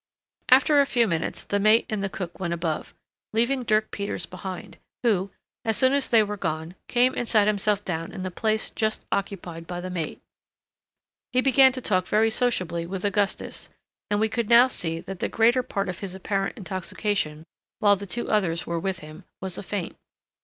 [0.49, 2.95] After a few minutes the mate and cook went above,
[3.33, 5.29] leaving Dirk Peters behind, who,
[5.63, 9.05] as soon as they were gone, came and sat himself down in the place just
[9.11, 10.19] occupied by the mate.
[11.31, 13.69] He began to talk very sociably with Augustus,
[14.09, 17.45] and we could now see that the greater part of his apparent intoxication,
[17.77, 19.95] while the two others were with him, was a feint.